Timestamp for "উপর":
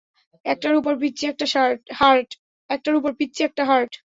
0.75-0.93